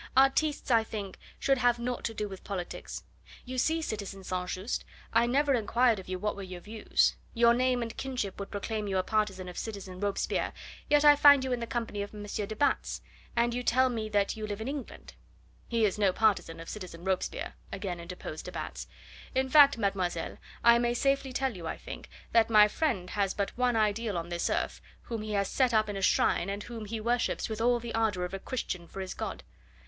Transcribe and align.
Artistes, 0.17 0.71
I 0.71 0.83
think, 0.83 1.19
should 1.37 1.59
have 1.59 1.77
naught 1.77 2.03
to 2.05 2.13
do 2.15 2.27
with 2.27 2.43
politics. 2.43 3.03
You 3.45 3.59
see, 3.59 3.83
citizen 3.83 4.23
St. 4.23 4.49
Just, 4.49 4.83
I 5.13 5.27
never 5.27 5.53
inquired 5.53 5.99
of 5.99 6.09
you 6.09 6.17
what 6.17 6.35
were 6.35 6.41
your 6.41 6.59
views. 6.59 7.15
Your 7.35 7.53
name 7.53 7.83
and 7.83 7.95
kinship 7.95 8.39
would 8.39 8.49
proclaim 8.49 8.87
you 8.87 8.97
a 8.97 9.03
partisan 9.03 9.47
of 9.47 9.59
citizen 9.59 9.99
Robespierre, 9.99 10.53
yet 10.89 11.05
I 11.05 11.15
find 11.15 11.43
you 11.43 11.51
in 11.53 11.59
the 11.59 11.67
company 11.67 12.01
of 12.01 12.15
M. 12.15 12.23
de 12.25 12.55
Batz; 12.55 13.01
and 13.35 13.53
you 13.53 13.61
tell 13.61 13.89
me 13.89 14.09
that 14.09 14.35
you 14.35 14.47
live 14.47 14.59
in 14.59 14.67
England." 14.67 15.13
"He 15.67 15.85
is 15.85 15.99
no 15.99 16.11
partisan 16.11 16.59
of 16.59 16.67
citizen 16.67 17.03
Robespierre," 17.03 17.53
again 17.71 17.99
interposed 17.99 18.45
de 18.45 18.51
Batz; 18.51 18.87
"in 19.35 19.49
fact, 19.49 19.77
mademoiselle, 19.77 20.37
I 20.63 20.79
may 20.79 20.95
safely 20.95 21.31
tell 21.31 21.55
you, 21.55 21.67
I 21.67 21.77
think, 21.77 22.09
that 22.31 22.49
my 22.49 22.67
friend 22.67 23.11
has 23.11 23.35
but 23.35 23.55
one 23.55 23.75
ideal 23.75 24.17
on 24.17 24.29
this 24.29 24.49
earth, 24.49 24.81
whom 25.03 25.21
he 25.21 25.33
has 25.33 25.47
set 25.47 25.75
up 25.75 25.87
in 25.87 25.95
a 25.95 26.01
shrine, 26.01 26.49
and 26.49 26.63
whom 26.63 26.85
he 26.85 26.99
worships 26.99 27.49
with 27.49 27.61
all 27.61 27.79
the 27.79 27.93
ardour 27.93 28.25
of 28.25 28.33
a 28.33 28.39
Christian 28.39 28.87
for 28.87 28.99
his 28.99 29.13
God." 29.13 29.43